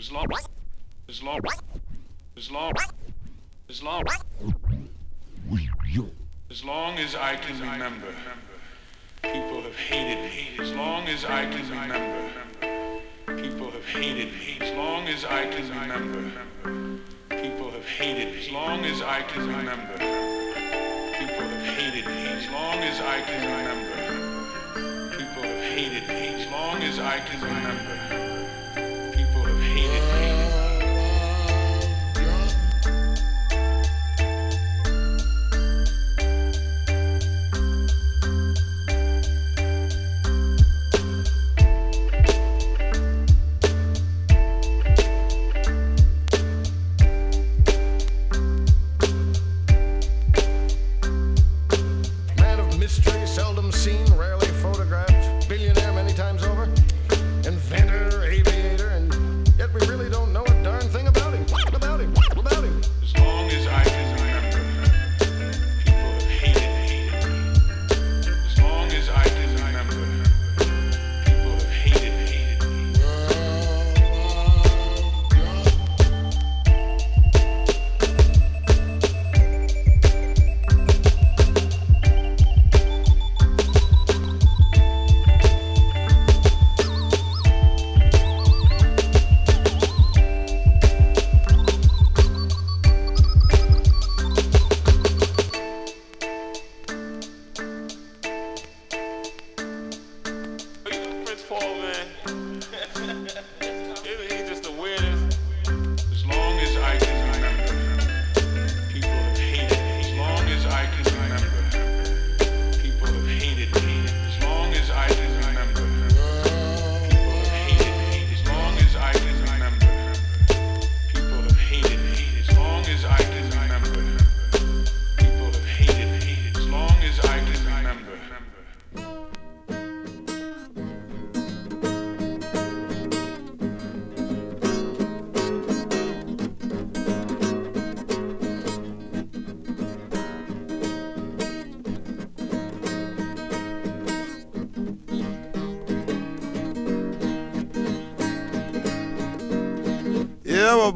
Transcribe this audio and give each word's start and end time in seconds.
As 0.00 0.10
long 0.10 0.24
as 1.10 1.22
long 1.22 1.40
as 2.34 2.50
long 2.50 2.72
as 3.68 3.82
long 3.82 4.06
as 6.48 6.64
long 6.64 6.98
as 6.98 7.14
I 7.14 7.36
can 7.36 7.60
remember, 7.60 8.14
people 9.22 9.60
have 9.60 9.76
hated 9.76 10.24
me. 10.24 10.56
As 10.58 10.72
long 10.72 11.06
as 11.06 11.26
I 11.26 11.44
can 11.44 11.68
remember, 11.68 12.30
people 13.42 13.70
have 13.72 13.84
hated 13.84 14.32
me. 14.32 14.56
As 14.62 14.74
long 14.74 15.06
as 15.06 15.26
I 15.26 15.44
can 15.44 15.68
remember, 15.68 17.02
people 17.28 17.70
have 17.70 17.84
hated 17.84 18.32
me. 18.32 18.38
As 18.40 18.50
long 18.50 18.86
as 18.86 19.02
I 19.02 19.20
can 19.20 19.48
remember, 19.48 19.98
people 21.18 21.46
have 21.46 21.66
hated 21.76 22.06
me. 22.06 22.26
As 22.40 22.48
long 22.48 22.78
as 22.78 23.00
I 23.00 23.20
can 23.20 23.40
remember, 23.52 25.18
people 25.18 25.42
have 25.42 25.62
hated 25.62 26.08
me. 26.08 26.28
As 26.40 26.50
long 26.50 26.82
as 26.84 26.98
I 26.98 27.20
can 27.20 27.40
remember, 27.42 28.09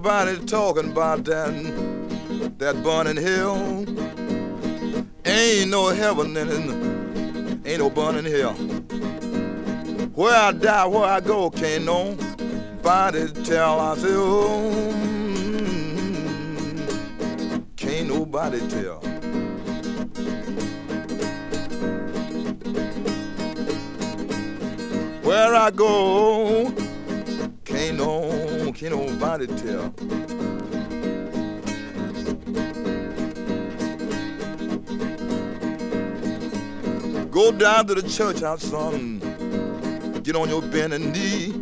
Everybody 0.07 0.45
talking 0.45 0.91
about 0.91 1.25
that 1.25 2.59
that 2.59 2.83
burning 2.83 3.17
hell. 3.17 3.57
Ain't 5.25 5.71
no 5.71 5.89
heaven 5.89 6.37
in 6.37 6.49
it, 6.51 7.67
ain't 7.67 7.79
no 7.79 7.89
burning 7.89 8.27
hell. 8.27 8.53
Where 10.13 10.37
I 10.37 10.53
die, 10.53 10.87
where 10.89 11.05
I 11.05 11.21
go, 11.21 11.49
can't 11.49 11.87
nobody 11.87 13.33
tell. 13.45 13.81
I 13.81 13.97
say, 13.97 14.13
can't 17.77 18.09
nobody 18.09 18.61
tell. 18.69 19.01
Where 25.23 25.55
I 25.55 25.71
go, 25.71 26.75
can't 27.65 27.97
no, 27.97 28.71
can't 28.73 28.95
nobody 28.95 29.47
tell. 29.47 29.94
Go 37.45 37.53
down 37.53 37.87
to 37.89 37.95
the 37.95 38.09
church 38.09 38.41
house, 38.41 38.63
son. 38.63 39.19
Get 40.23 40.35
on 40.35 40.49
your 40.49 40.63
bending 40.63 41.13
knee. 41.13 41.53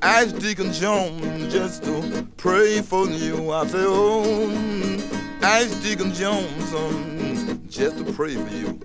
Ask 0.00 0.38
Deacon 0.38 0.72
Jones 0.72 1.52
just 1.52 1.84
to 1.84 2.26
pray 2.38 2.80
for 2.80 3.06
you. 3.06 3.50
I 3.50 3.66
say, 3.66 3.84
oh, 3.86 5.36
ask 5.42 5.82
Deacon 5.82 6.14
Jones, 6.14 6.70
son, 6.70 7.62
just 7.68 7.98
to 7.98 8.10
pray 8.14 8.36
for 8.36 8.54
you. 8.56 8.80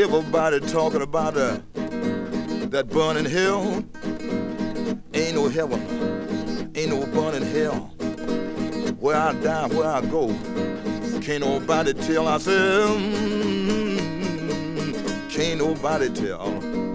Everybody 0.00 0.60
talking 0.60 1.02
about 1.02 1.36
uh, 1.36 1.58
that 1.74 2.88
burning 2.88 3.26
hell. 3.26 3.84
Ain't 5.12 5.34
no 5.34 5.46
heaven, 5.48 6.72
ain't 6.74 6.90
no 6.90 7.04
burning 7.08 7.42
hell. 7.42 7.92
Where 8.98 9.16
I 9.16 9.34
die, 9.34 9.68
where 9.68 9.86
I 9.86 10.00
go, 10.00 10.28
can't 11.20 11.40
nobody 11.44 11.92
tell. 11.92 12.28
I 12.28 12.38
said, 12.38 12.88
mm, 12.88 14.00
can't 15.30 15.58
nobody 15.58 16.08
tell. 16.08 16.89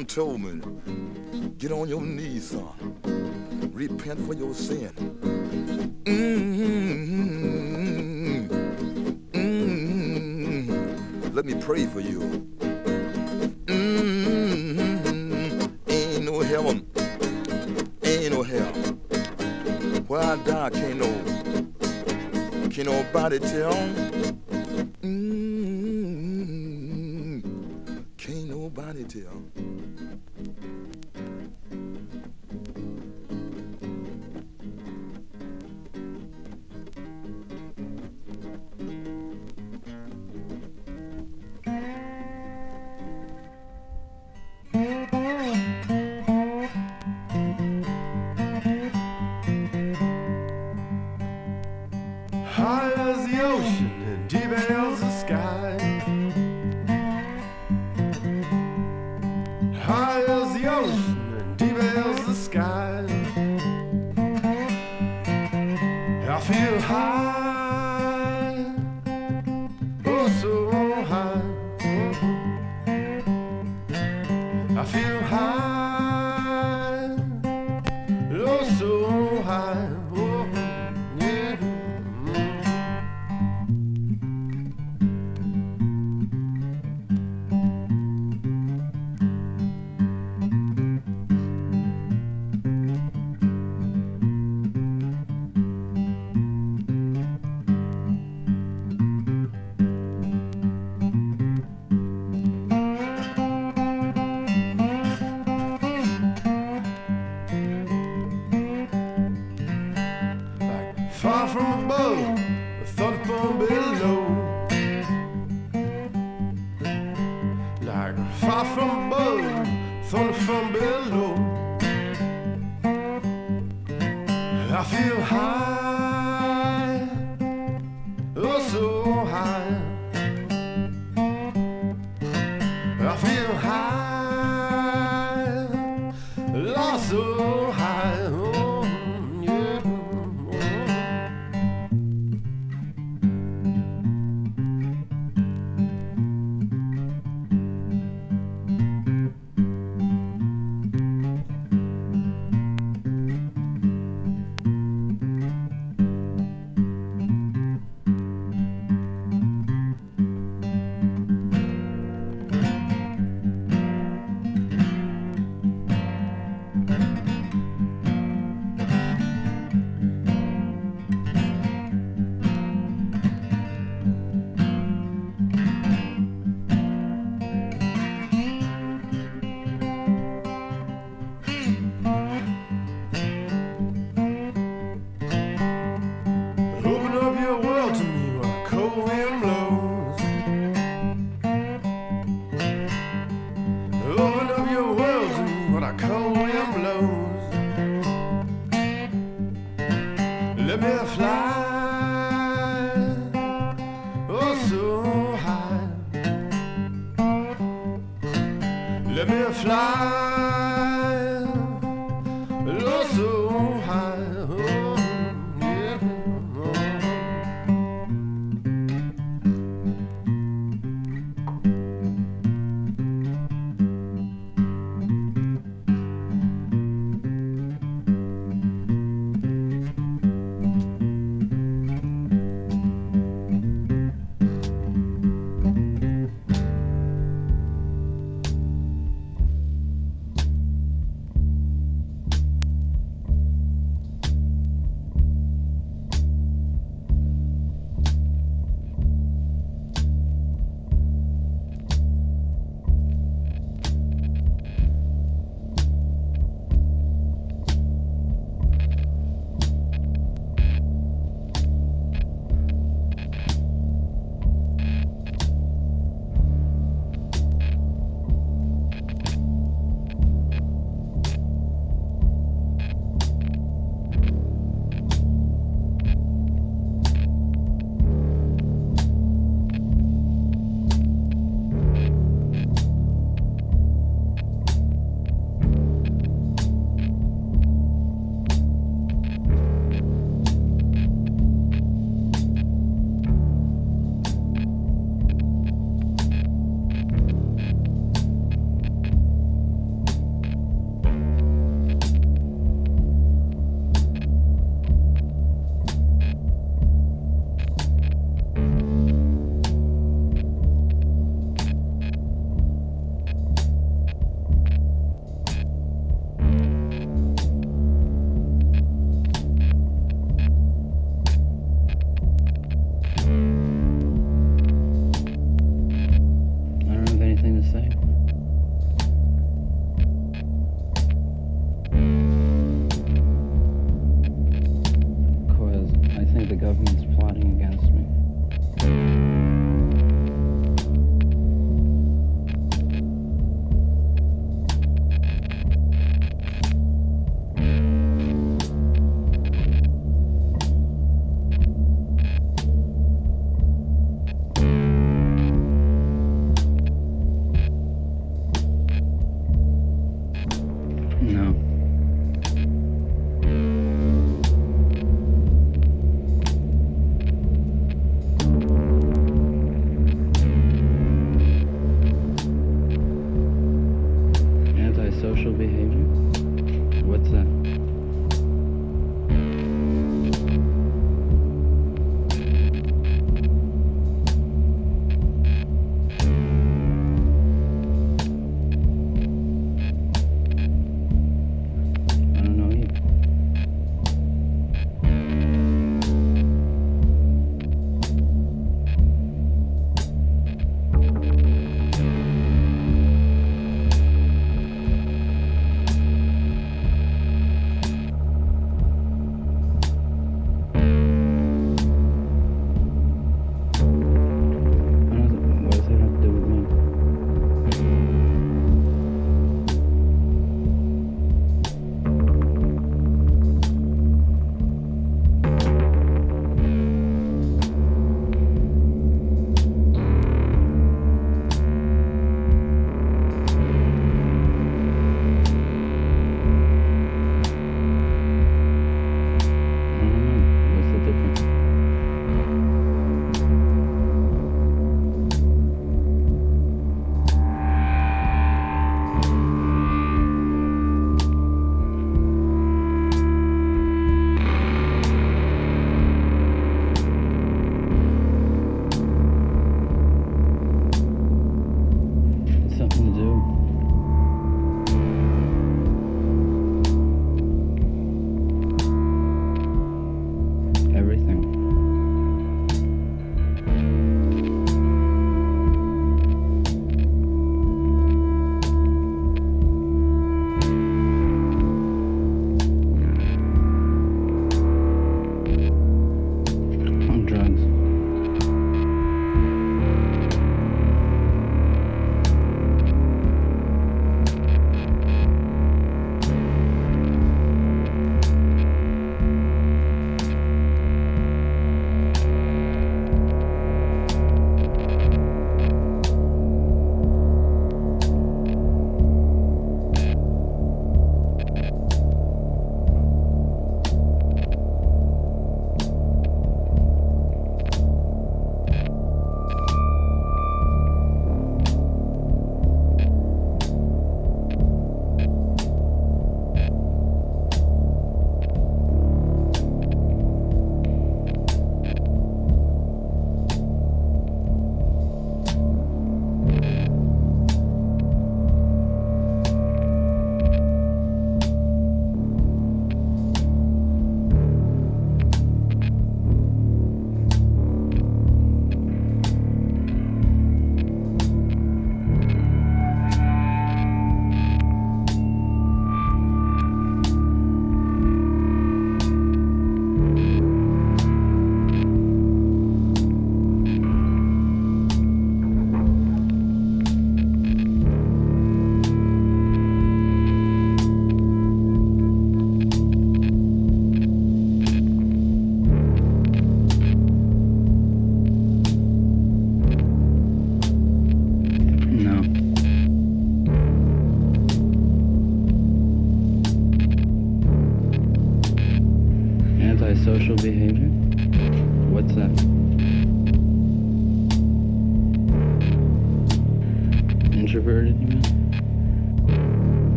Deacon 0.00 0.24
told 0.24 0.40
me, 0.40 0.60
get 1.58 1.72
on 1.72 1.88
your 1.88 2.00
knees, 2.00 2.50
son. 2.50 2.94
Repent 3.74 4.18
for 4.26 4.32
your 4.32 4.54
sin. 4.54 4.90
Mm, 6.04 8.48
mm, 9.32 11.34
let 11.34 11.44
me 11.44 11.54
pray 11.60 11.84
for 11.84 12.00
you. 12.00 12.20
Mm, 13.66 15.70
ain't 15.88 16.24
no 16.24 16.40
heaven, 16.40 16.86
ain't 18.02 18.32
no 18.32 18.42
hell. 18.42 18.72
Where 20.06 20.22
I 20.22 20.36
die, 20.44 20.70
can't 20.70 20.98
no, 20.98 21.12
can't 22.70 22.88
nobody 22.88 23.38
tell. 23.38 24.09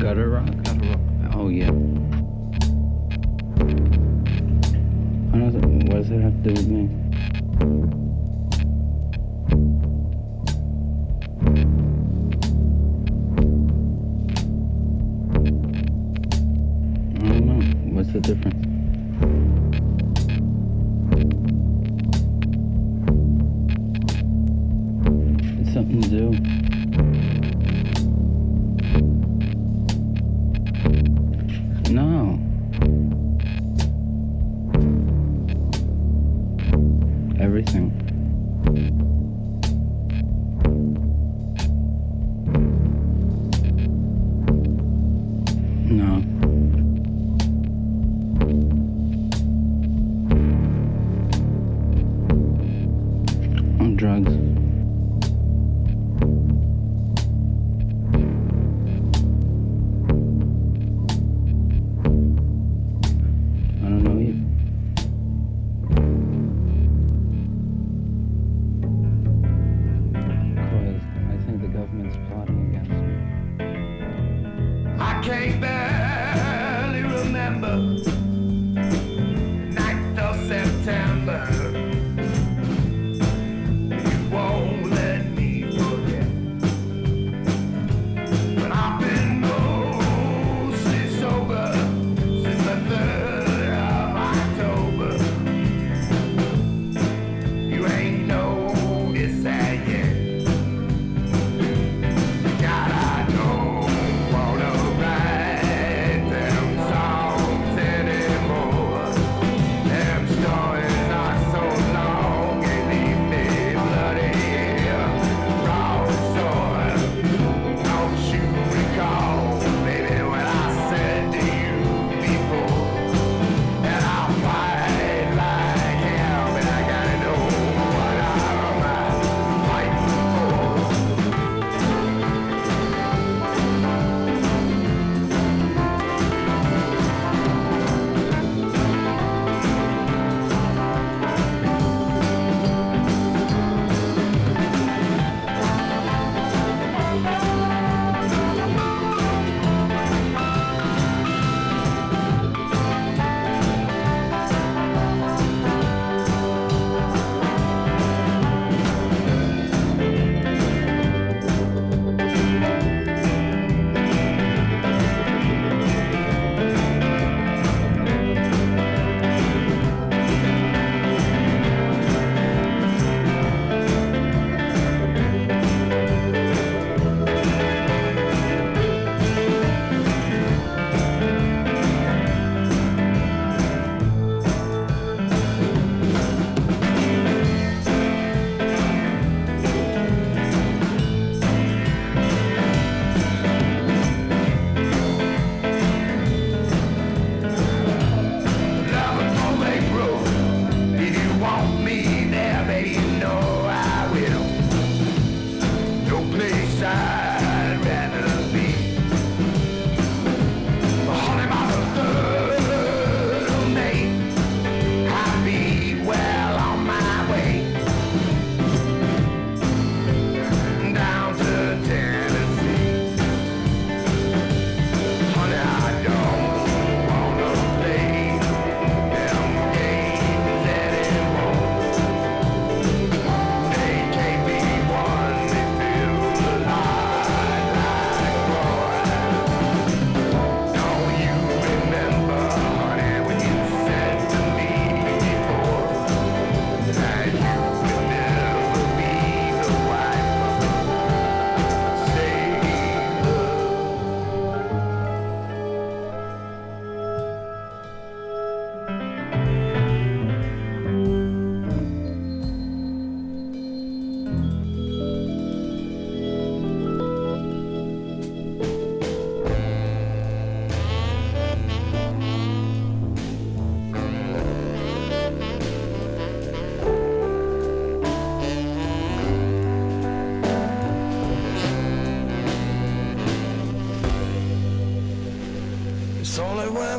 Gutter 0.00 0.30
rock? 0.30 0.46
Gutter 0.64 0.86
rock. 0.86 1.00
Oh, 1.34 1.48
yeah. 1.48 1.70
what 5.90 5.90
does 5.90 6.10
it 6.10 6.20
have 6.22 6.42
to 6.42 6.48
do 6.48 6.52
with 6.54 6.68
me? 6.68 6.88
I 17.16 17.28
don't 17.28 17.44
know. 17.44 17.60
What's 17.94 18.12
the 18.14 18.20
difference? 18.20 18.69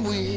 we 0.04 0.31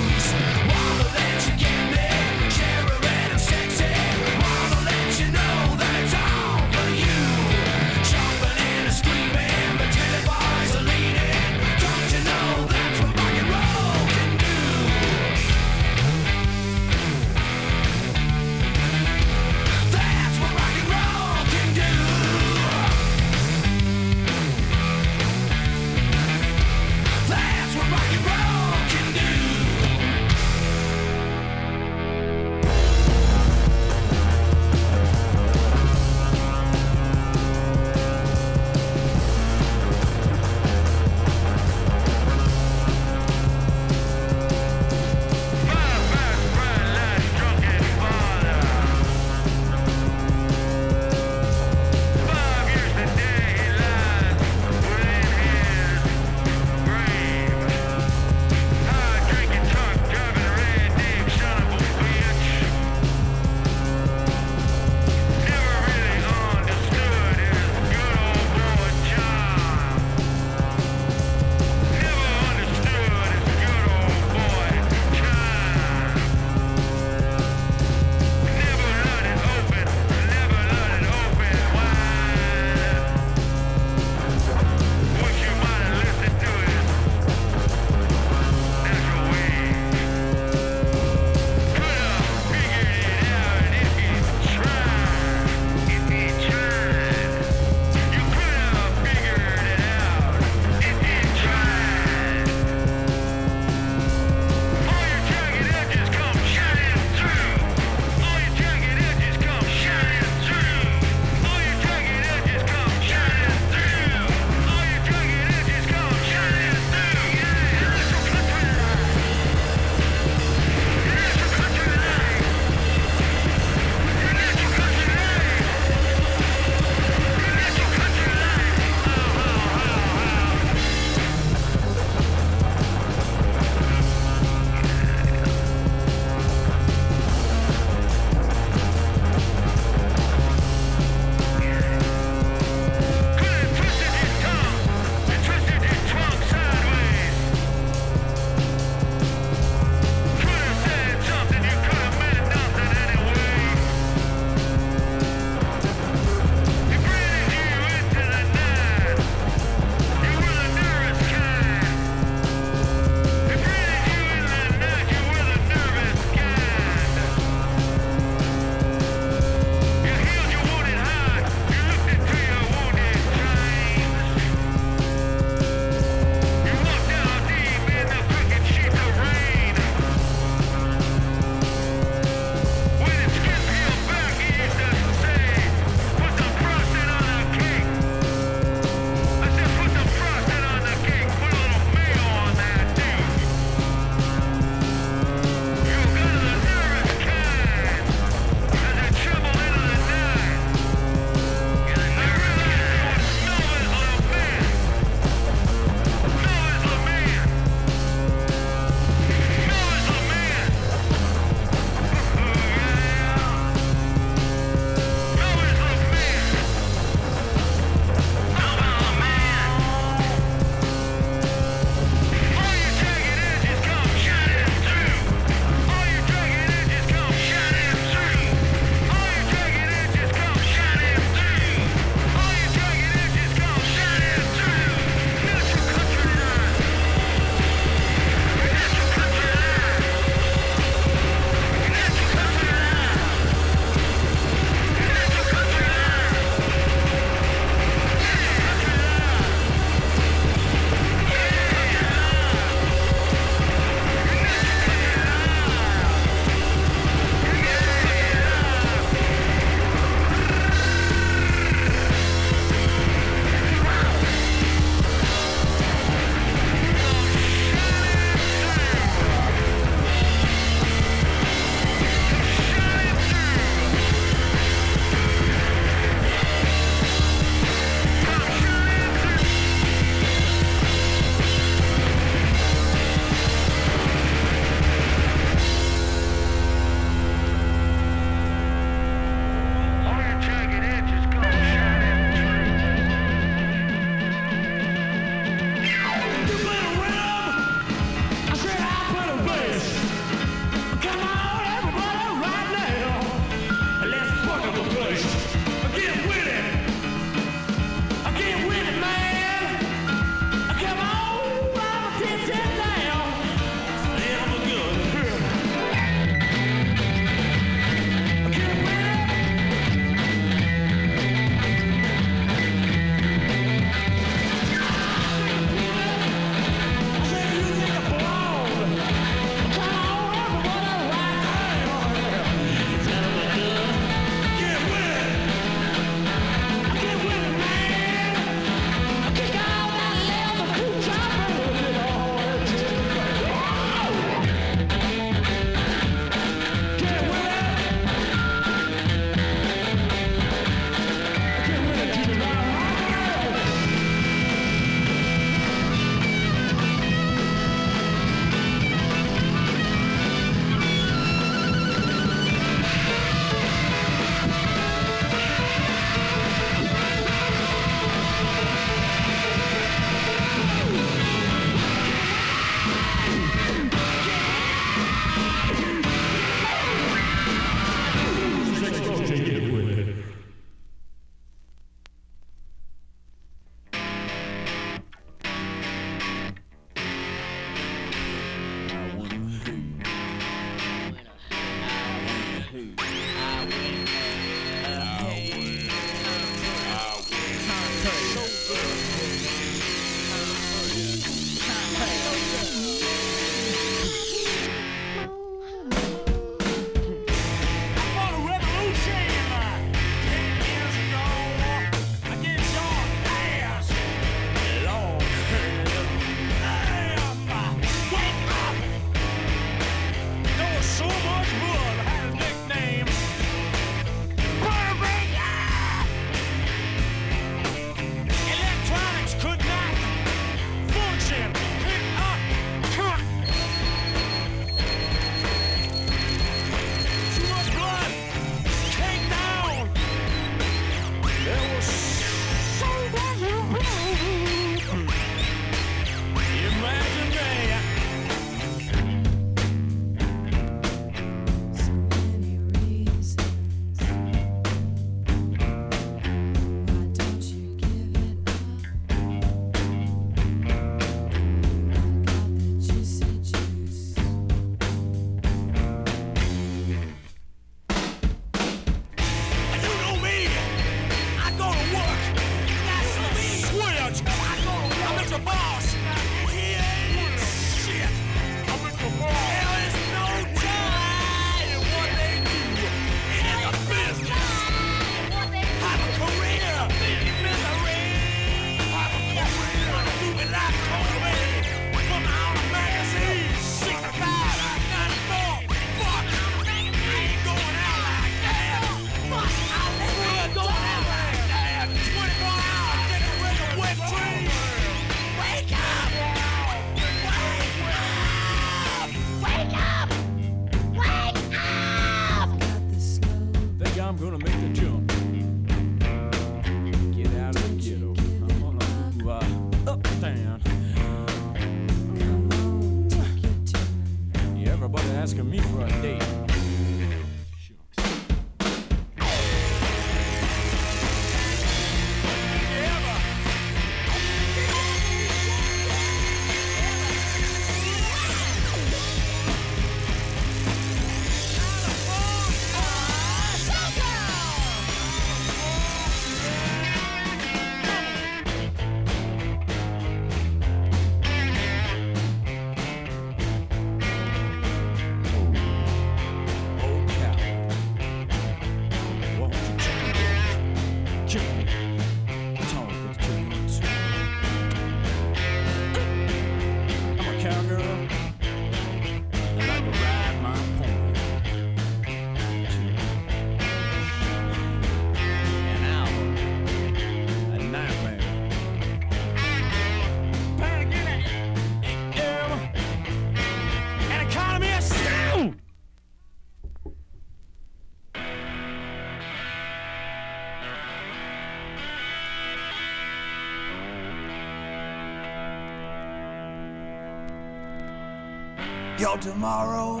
till 599.08 599.32
tomorrow 599.32 600.00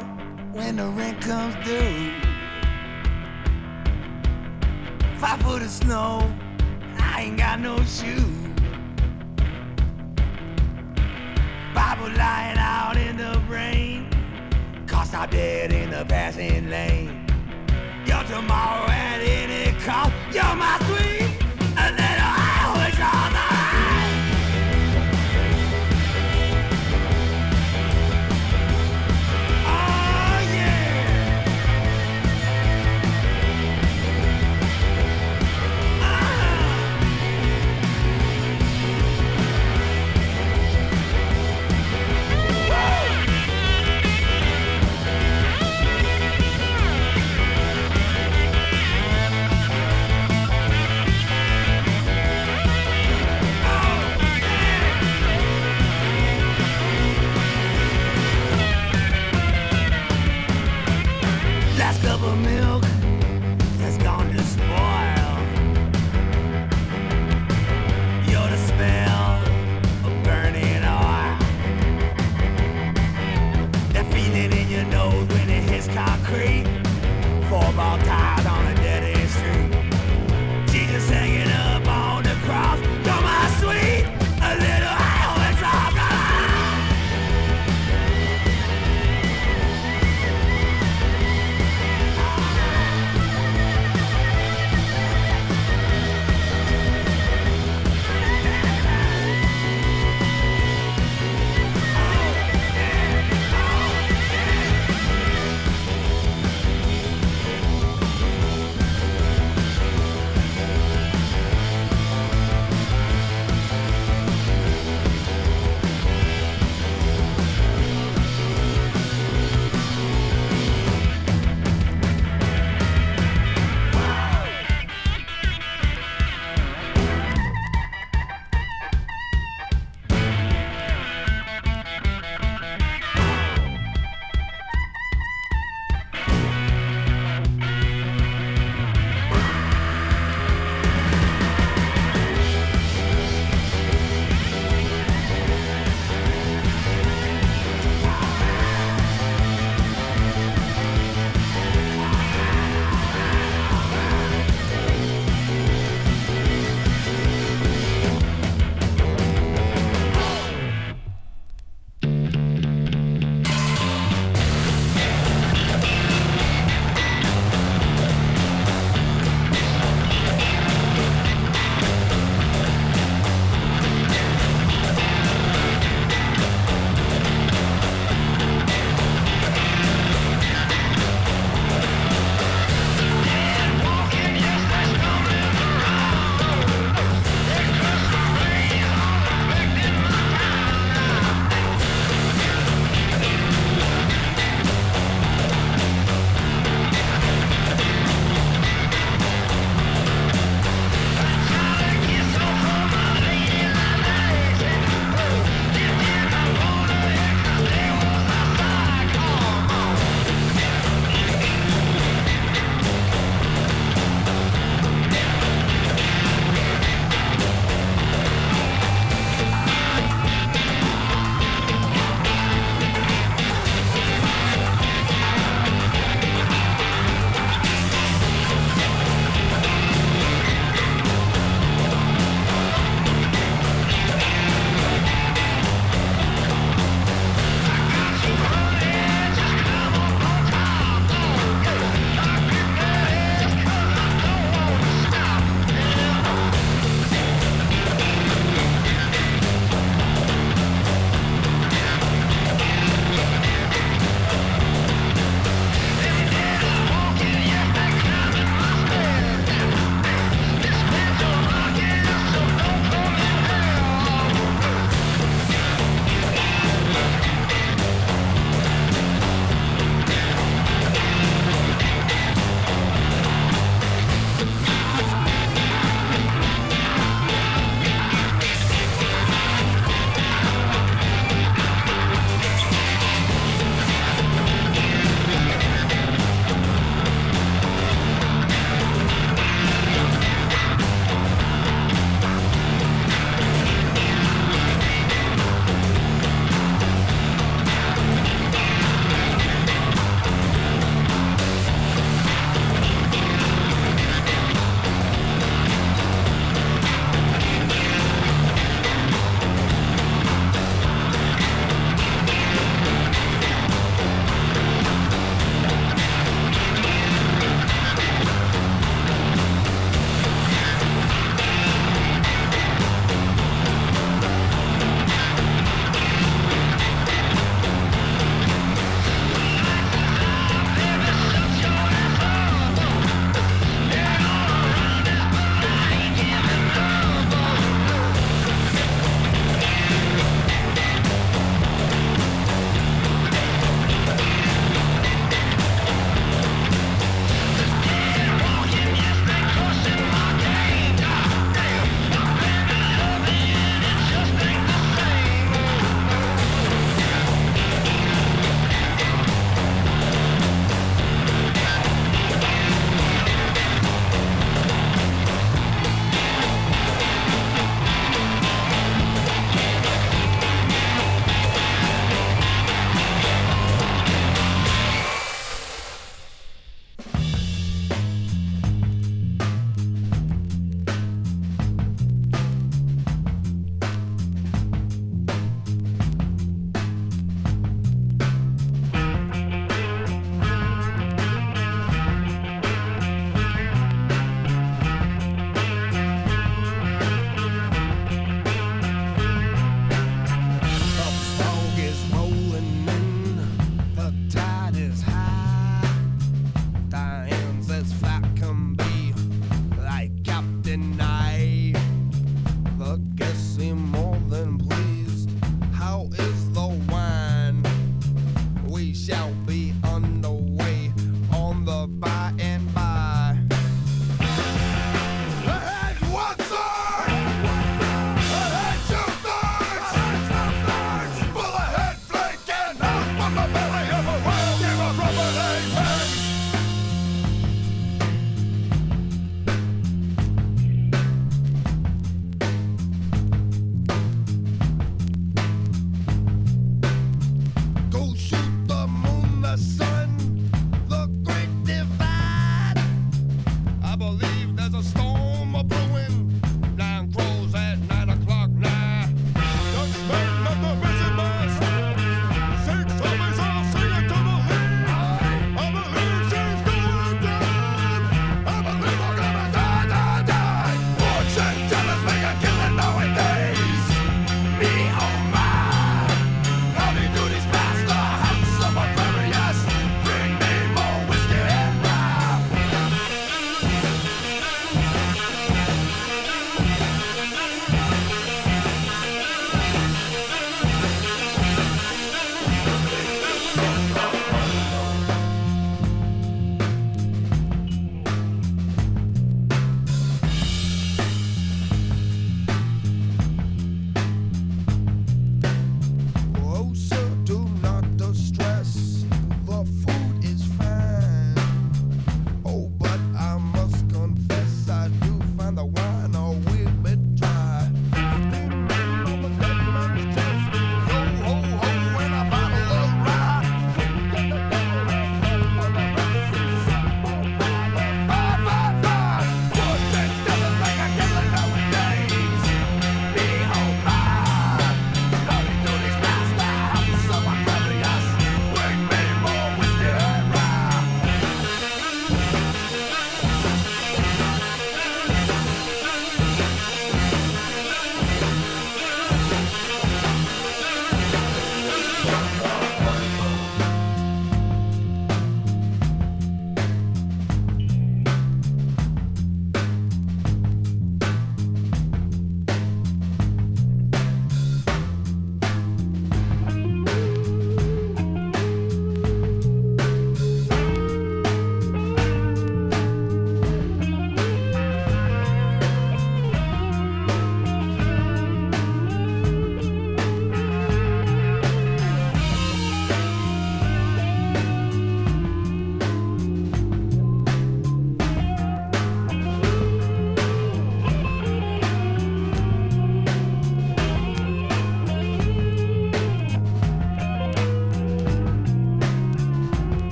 when 0.52 0.76
the 0.76 0.86
rent 0.88 1.18
comes 1.20 1.54
due. 1.64 2.12
Five 5.18 5.40
foot 5.42 5.62
of 5.62 5.70
snow, 5.70 6.30
I 6.98 7.22
ain't 7.22 7.38
got 7.38 7.60
no 7.60 7.78
shoes. 7.84 8.27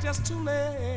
Just 0.00 0.24
too 0.26 0.42
legs. 0.42 0.89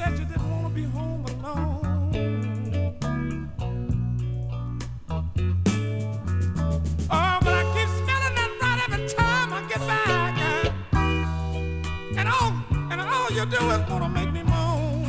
Said 0.00 0.18
you 0.18 0.24
didn't 0.24 0.50
want 0.50 0.64
to 0.66 0.70
be 0.74 0.84
home 0.84 1.24
alone. 1.26 2.96
Oh, 7.10 7.38
but 7.44 7.54
I 7.60 7.64
keep 7.74 7.88
smelling 8.00 8.34
that 8.38 8.50
rat 8.62 8.78
every 8.86 9.08
time 9.08 9.52
I 9.52 9.60
get 9.68 9.80
back. 9.90 10.34
And 12.18 12.28
all, 12.28 12.52
and 12.90 13.00
all 13.00 13.30
you 13.30 13.44
do 13.44 13.60
is 13.74 13.90
want 13.90 14.02
to 14.04 14.08
make 14.08 14.32
me 14.32 14.42
moan. 14.42 15.04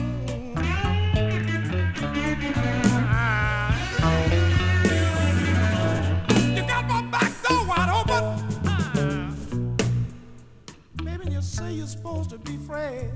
You 6.55 6.63
got 6.67 6.83
my 6.87 7.01
back 7.15 7.31
door 7.43 7.65
wide 7.69 7.91
open. 7.99 8.25
Baby, 11.05 11.25
you 11.31 11.41
say 11.41 11.71
you're 11.73 11.87
supposed 11.87 12.29
to 12.31 12.37
be 12.39 12.57
Fred. 12.57 13.10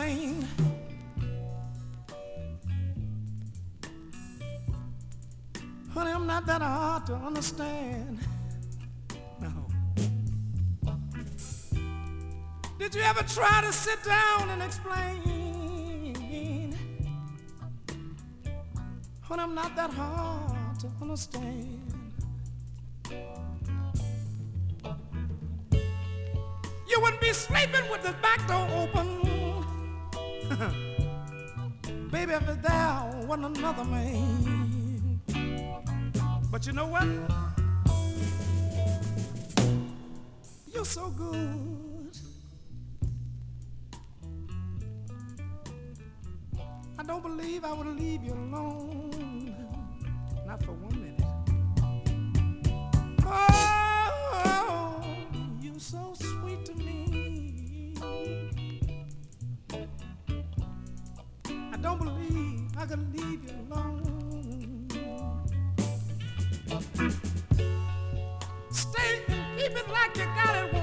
Explain 0.00 0.46
Honey, 5.92 6.12
I'm 6.12 6.26
not 6.26 6.46
that 6.46 6.62
hard 6.62 7.04
to 7.06 7.14
understand. 7.14 8.20
No. 9.40 9.66
Did 12.78 12.94
you 12.94 13.00
ever 13.00 13.24
try 13.24 13.60
to 13.62 13.72
sit 13.72 14.02
down 14.04 14.50
and 14.50 14.62
explain? 14.62 16.74
Honey, 19.20 19.42
I'm 19.42 19.54
not 19.54 19.74
that 19.74 19.90
hard 19.90 20.78
to 20.80 20.88
understand. 21.02 21.80
You 26.88 27.00
wouldn't 27.00 27.20
be 27.20 27.32
sleeping 27.32 27.90
with 27.90 28.04
the 28.04 28.14
back 28.22 28.46
door 28.46 28.69
wasn't 33.30 33.58
another 33.58 33.84
man. 33.84 35.20
But 36.50 36.66
you 36.66 36.72
know 36.72 36.88
what? 36.88 37.06
You're 40.74 40.84
so 40.84 41.10
good. 41.10 42.10
I 46.98 47.04
don't 47.04 47.22
believe 47.22 47.64
I 47.64 47.72
would 47.72 47.86
leave 48.00 48.24
you 48.24 48.32
alone. 48.32 49.54
Not 50.44 50.60
for 50.64 50.72
one 50.72 51.00
minute. 51.00 51.22
Oh, 53.24 53.79
could 62.86 63.14
leave 63.14 63.44
you 63.44 63.50
alone. 63.70 64.88
Stay 68.70 69.22
and 69.28 69.58
keep 69.58 69.72
it 69.76 69.88
like 69.90 70.16
you 70.16 70.24
got 70.24 70.56
it, 70.56 70.79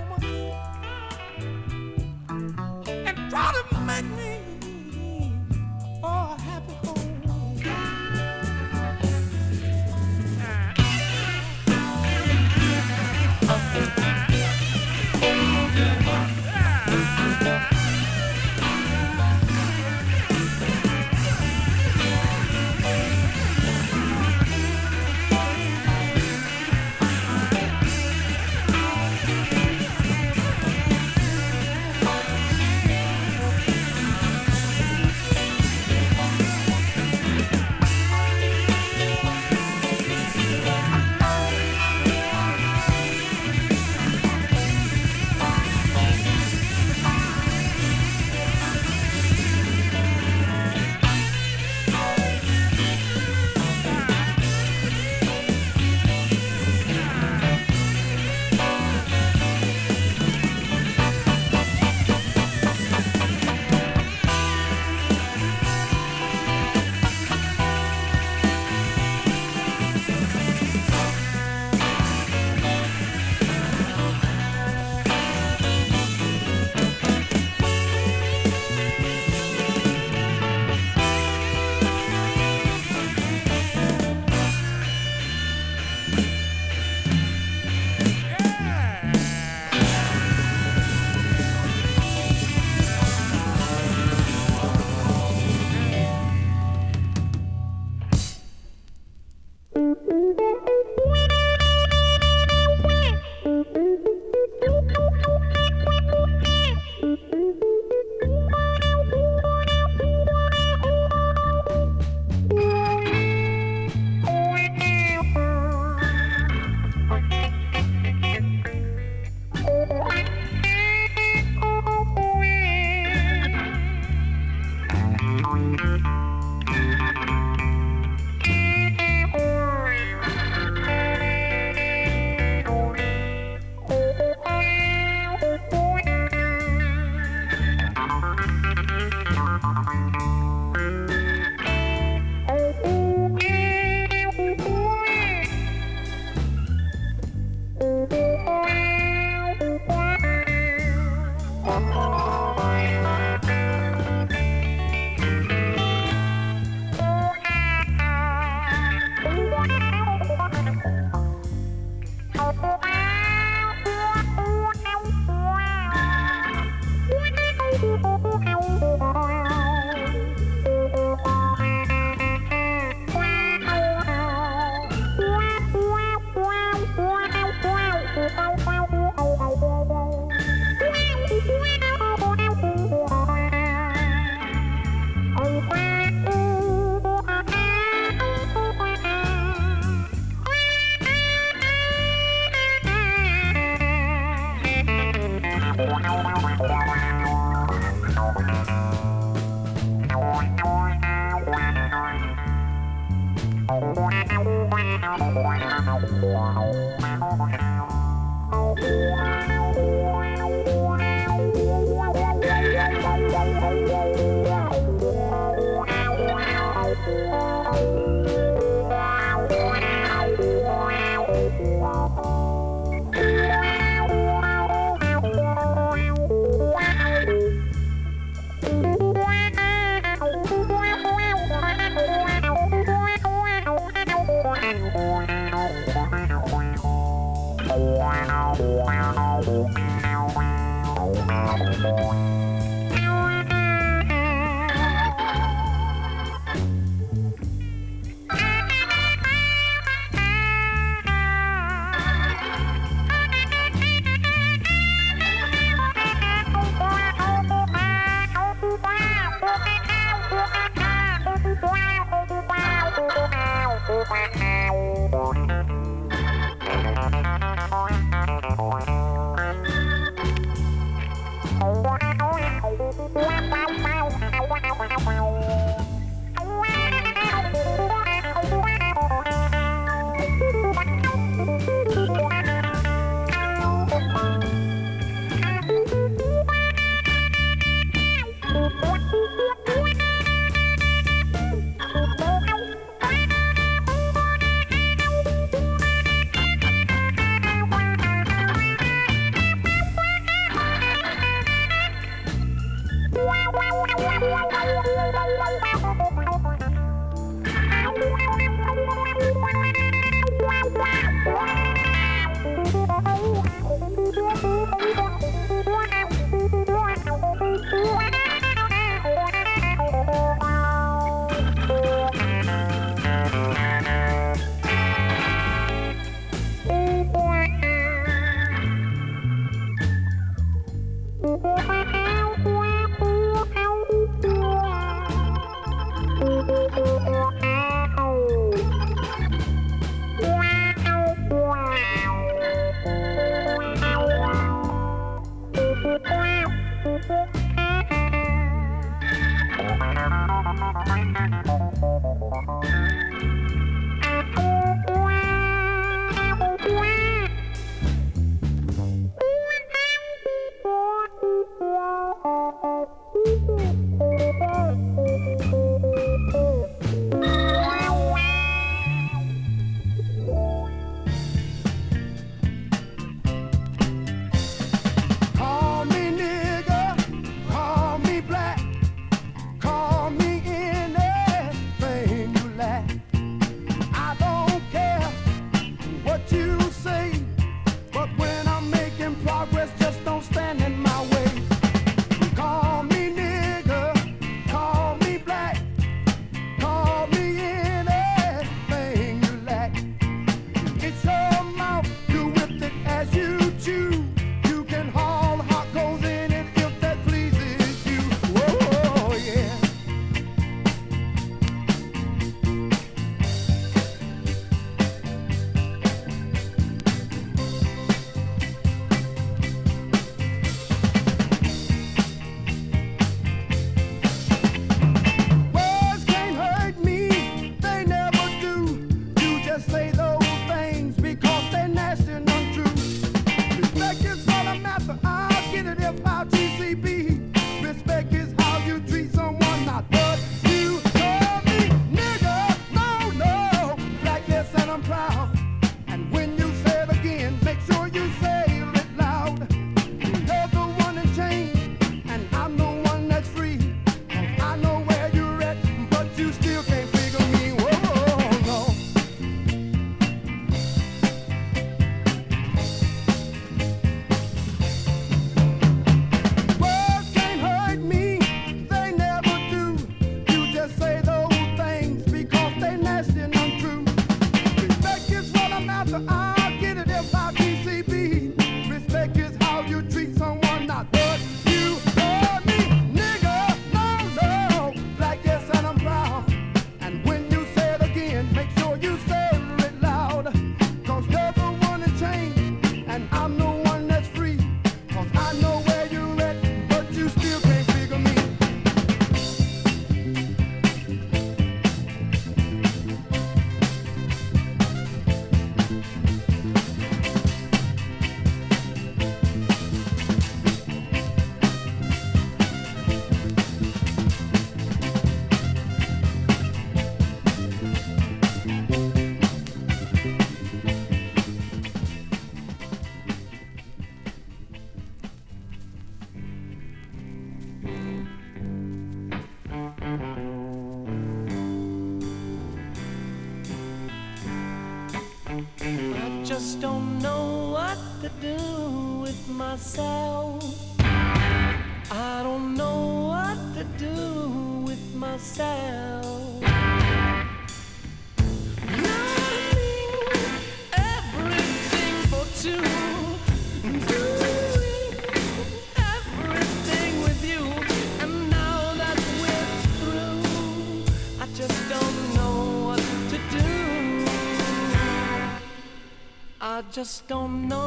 just 566.78 567.08
don't 567.08 567.48
know 567.48 567.67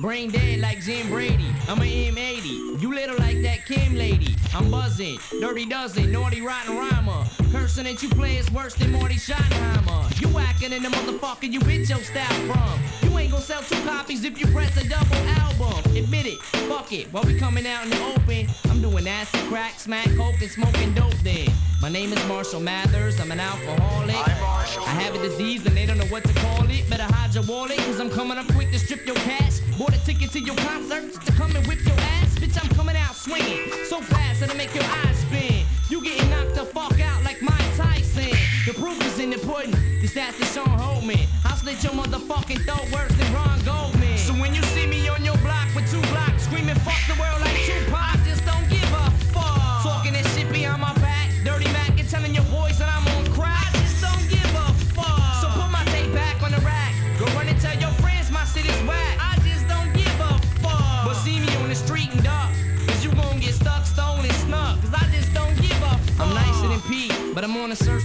Brain 0.00 0.30
dead 0.30 0.60
like 0.60 0.80
Jim 0.80 1.08
Brady. 1.08 1.46
I'm 1.68 1.80
an 1.80 1.86
M80. 1.86 2.80
You 2.80 2.94
little 2.94 3.16
like 3.18 3.40
that 3.42 3.64
Kim 3.66 3.94
lady. 3.94 4.34
I'm 4.54 4.70
buzzing. 4.70 5.18
Dirty 5.40 5.66
dozen. 5.66 6.10
Naughty 6.10 6.40
rotten 6.40 6.76
rhymer. 6.76 7.24
Cursing 7.52 7.84
that 7.84 8.02
you 8.02 8.08
play 8.08 8.36
is 8.36 8.50
worse 8.50 8.74
than 8.74 8.92
Marty 8.92 9.14
Schottenheimer. 9.14 10.20
You 10.20 10.28
whacking 10.28 10.72
in 10.72 10.82
the 10.82 10.88
motherfucker 10.88 11.50
you 11.50 11.60
bitch 11.60 11.88
your 11.88 11.98
style 11.98 12.24
from. 12.46 13.08
You 13.08 13.18
ain't 13.18 13.30
gonna 13.30 13.42
sell 13.42 13.62
two 13.62 13.80
copies 13.84 14.24
if 14.24 14.38
you 14.40 14.46
press 14.48 14.76
a 14.76 14.88
double 14.88 15.16
album. 15.40 15.96
Admit 15.96 16.26
it. 16.26 16.42
Fuck 16.68 16.92
it. 16.92 17.12
While 17.12 17.24
we 17.24 17.38
coming 17.38 17.66
out 17.66 17.84
in 17.84 17.90
the 17.90 18.04
open, 18.14 18.48
I'm 18.70 18.80
doing 18.80 19.06
acid, 19.06 19.40
crack, 19.48 19.78
smack, 19.78 20.06
coke, 20.16 20.40
and 20.40 20.50
smoking 20.50 20.94
dope 20.94 21.14
then. 21.22 21.48
My 21.80 21.88
name 21.88 22.12
is 22.12 22.26
Marshall 22.26 22.60
Mathers. 22.60 23.20
I'm 23.20 23.30
an 23.30 23.40
alcoholic. 23.40 24.16
Hi, 24.16 24.40
Marshall. 24.40 24.84
I 24.84 24.90
have 25.02 25.14
a 25.14 25.18
disease 25.18 25.64
and 25.66 25.76
they 25.76 25.86
don't 25.86 25.98
know 25.98 26.06
what 26.06 26.24
to 26.24 26.32
call 26.34 26.68
it. 26.68 26.88
Better 26.90 27.04
hide 27.04 27.34
your 27.34 27.44
wallet, 27.44 27.78
cause 27.78 28.00
I'm 28.00 28.10
coming 28.10 28.38
up 28.38 28.46
quick 28.54 28.70
to 28.72 28.78
strip 28.78 29.06
your 29.06 29.16
cash 29.16 29.60
Bought 29.78 29.94
a 29.94 30.04
ticket 30.04 30.30
to 30.30 30.40
your 30.40 30.54
concert 30.56 31.12
to 31.24 31.32
come 31.32 31.54
and 31.56 31.66
whip 31.66 31.84
your 31.84 31.98
ass. 31.98 32.38
Bitch, 32.38 32.56
I'm 32.62 32.70
coming 32.76 32.96
out 32.96 33.14
swinging 33.14 33.70
so 33.88 34.00
fast 34.00 34.40
that 34.40 34.50
it 34.50 34.56
make 34.56 34.72
your 34.72 34.84
eyes 34.84 35.18
spin. 35.18 35.66
You 35.90 36.02
getting 36.02 36.30
knocked 36.30 36.54
the 36.54 36.64
fuck 36.64 37.00
out 37.00 37.24
like 37.24 37.42
Mike 37.42 37.76
Tyson. 37.76 38.30
The 38.66 38.74
proof 38.74 39.04
is 39.04 39.18
in 39.18 39.30
the 39.30 39.38
pudding. 39.38 39.72
This 40.00 40.14
that's 40.14 40.38
the 40.38 40.46
Sean 40.46 41.06
me. 41.06 41.26
I'll 41.44 41.56
slit 41.56 41.82
your 41.82 41.92
motherfucking 41.92 42.64
throat 42.64 42.86
worse 42.92 43.12
than 43.16 43.34
Ron 43.34 43.63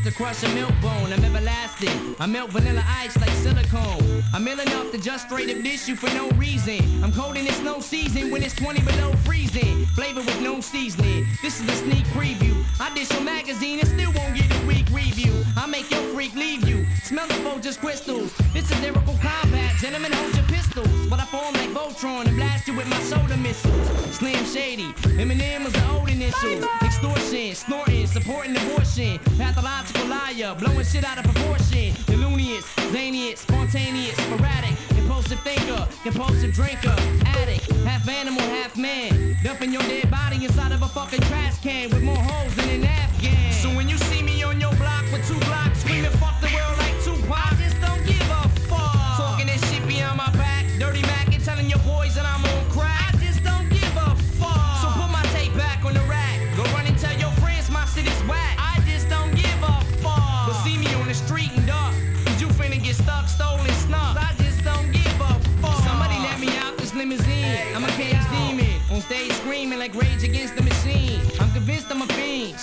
to 0.10 0.16
crush 0.16 0.44
a 0.44 0.50
milk 0.56 0.74
bone. 0.82 1.12
I'm 1.14 1.24
everlasting. 1.24 2.16
I 2.20 2.26
melt 2.26 2.52
vanilla 2.52 2.84
ice 2.88 3.16
like 3.20 3.30
silicone. 3.32 4.24
I'm 4.34 4.48
ill 4.48 4.60
enough 4.60 4.92
to 4.92 4.98
just 4.98 5.26
straight 5.28 5.50
up 5.56 5.62
dish 5.64 5.88
you 5.88 5.96
for 5.96 6.10
no 6.14 6.30
reason. 6.32 6.80
I'm 7.04 7.12
cold 7.12 7.38
in 7.38 7.46
it's 7.46 7.62
no 7.62 7.80
season 7.80 8.32
when 8.32 8.42
it's 8.42 8.56
20 8.56 8.82
below 8.82 9.12
freezing. 9.26 9.86
Flavor 9.96 10.22
with 10.22 10.42
no 10.42 10.62
seasoning. 10.62 11.28
This 11.42 11.60
is 11.60 11.68
a 11.70 11.76
sneak 11.76 12.06
preview. 12.08 12.56
I 12.80 12.94
dish 12.94 13.12
your 13.12 13.22
magazine 13.22 13.80
and 13.80 13.88
still 13.88 14.12
won't 14.14 14.36
get 14.36 14.50
a 14.52 14.59
weak 14.94 15.06
review. 15.06 15.44
I 15.58 15.66
make 15.66 15.90
your 15.92 16.02
freak 16.14 16.34
leave 16.36 16.68
you. 16.68 16.86
Smell 17.04 17.28
the 17.28 17.36
Folgers 17.36 17.78
crystals. 17.78 18.34
This 18.54 18.70
is 18.72 18.82
lyrical 18.82 19.18
combat. 19.22 19.76
Gentlemen, 19.80 20.12
hold 20.12 20.36
your 20.36 20.46
pistols. 20.46 21.08
But 21.10 21.20
I 21.20 21.26
form 21.26 21.54
like 21.54 21.70
Voltron 21.70 22.28
and 22.28 22.36
blast 22.36 22.68
you 22.68 22.76
with 22.76 22.88
my 22.90 23.00
soda 23.02 23.38
missiles. 23.38 23.88
Slim 24.16 24.46
Shady. 24.46 24.92
Eminem 25.22 25.64
was 25.64 25.74
the 25.74 25.90
old 25.92 26.10
initials. 26.10 26.66
Extortion, 26.82 27.56
snorting, 27.56 28.08
supporting 28.08 28.56
abortion. 28.56 29.20
Pathological 29.38 30.08
liar, 30.08 30.56
blowing 30.60 30.86
shit 30.86 31.06
out 31.06 31.18
of 31.18 31.26
proportion. 31.26 31.94
Illumious, 32.08 32.66
zanious, 32.94 33.38
spontaneous, 33.38 34.16
sporadic. 34.18 34.76
Impulsive 34.98 35.40
thinker, 35.42 35.88
compulsive 36.04 36.54
drinker, 36.54 36.96
addict. 37.26 37.72
Half 37.86 38.08
animal, 38.08 38.42
half 38.42 38.78
man. 38.78 39.38
Dumping 39.44 39.74
your 39.74 39.82
dead 39.84 40.10
body 40.12 40.44
inside 40.44 40.72
of 40.72 40.82
a 40.82 40.88
fucking 40.88 41.22
trash 41.22 41.60
can 41.62 41.90
with 41.90 42.04
more 42.04 42.18
holes 42.18 42.56
than 42.56 42.70
an 42.70 42.84
Afghan. 42.86 43.52
So 43.54 43.70
when 43.76 43.90
you 43.90 43.98
with 45.12 45.28
two 45.28 45.40
blocks 45.40 45.69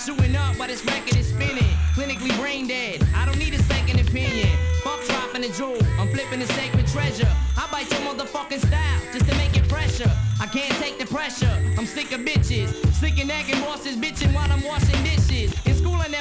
Shooting 0.05 0.35
up 0.35 0.57
while 0.59 0.67
this 0.67 0.85
record 0.85 1.15
is 1.15 1.27
spinning. 1.29 1.73
Clinically 1.95 2.35
brain 2.39 2.67
dead. 2.67 3.05
I 3.15 3.25
don't 3.25 3.39
need 3.39 3.55
a 3.55 3.63
second 3.63 3.99
opinion. 3.99 4.47
Fuck 4.83 5.03
dropping 5.07 5.43
a 5.43 5.49
jewel. 5.49 5.79
I'm 5.97 6.07
flipping 6.09 6.39
the 6.39 6.45
sacred 6.53 6.85
treasure. 6.87 7.27
I 7.57 7.67
bite 7.71 7.89
your 7.91 8.01
motherfucking 8.01 8.59
style 8.59 9.01
just 9.11 9.27
to 9.27 9.35
make 9.37 9.57
it 9.57 9.67
pressure. 9.67 10.11
I 10.39 10.45
can't 10.45 10.71
take 10.75 10.99
the 10.99 11.07
pressure. 11.07 11.51
I'm 11.77 11.87
sick 11.87 12.11
of 12.11 12.21
bitches. 12.21 12.69
Sick 12.93 13.19
of 13.19 13.27
nagging 13.27 13.59
bosses 13.61 13.97
bitching 13.97 14.33
while 14.35 14.51
I'm 14.51 14.63
washing 14.63 14.96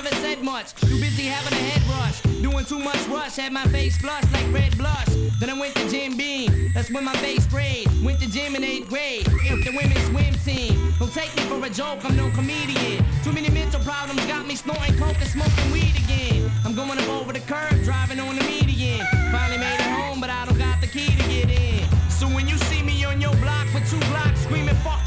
never 0.02 0.14
said 0.16 0.42
much. 0.42 0.74
Too 0.74 1.00
busy 1.00 1.24
having 1.24 1.54
a 1.54 1.62
head 1.70 1.82
rush. 1.96 2.20
Doing 2.42 2.66
too 2.66 2.78
much 2.78 3.02
rush. 3.08 3.36
Had 3.36 3.52
my 3.52 3.64
face 3.68 3.96
flushed 3.96 4.30
like 4.30 4.46
red 4.52 4.76
blush. 4.76 5.08
Then 5.40 5.48
I 5.48 5.58
went 5.58 5.74
to 5.76 5.88
Jim, 5.88 6.18
Beam. 6.18 6.70
That's 6.74 6.90
when 6.90 7.04
my 7.04 7.16
face 7.24 7.44
sprayed. 7.44 7.88
Went 8.04 8.20
to 8.20 8.30
gym 8.30 8.54
in 8.56 8.62
eighth 8.62 8.90
grade. 8.90 9.26
If 9.26 9.64
the 9.64 9.72
women's 9.74 10.04
swim 10.08 10.34
team. 10.44 10.92
Don't 10.98 11.12
take 11.14 11.34
me 11.36 11.42
for 11.44 11.64
a 11.64 11.70
joke. 11.70 12.04
I'm 12.04 12.14
no 12.14 12.28
comedian. 12.30 13.04
Too 13.24 13.32
many 13.32 13.48
mental 13.48 13.80
problems 13.80 14.24
got 14.26 14.46
me 14.46 14.54
snorting 14.54 14.98
coke 14.98 15.16
and 15.18 15.30
smoking 15.30 15.72
weed 15.72 15.96
again. 16.04 16.50
I'm 16.66 16.74
going 16.74 16.98
up 16.98 17.08
over 17.08 17.32
the 17.32 17.40
curb, 17.40 17.82
driving 17.82 18.20
on 18.20 18.36
the 18.36 18.44
median. 18.44 19.00
Finally 19.32 19.58
made 19.58 19.80
it 19.80 19.92
home, 20.00 20.20
but 20.20 20.28
I 20.28 20.44
don't 20.44 20.58
got 20.58 20.80
the 20.82 20.88
key 20.88 21.06
to 21.06 21.24
get 21.28 21.50
in. 21.50 21.88
So 22.10 22.26
when 22.26 22.46
you 22.46 22.58
see 22.68 22.82
me 22.82 23.02
on 23.04 23.20
your 23.20 23.34
block 23.36 23.66
for 23.68 23.80
two 23.88 24.00
blocks 24.10 24.40
screaming 24.40 24.76
fuck 24.76 25.05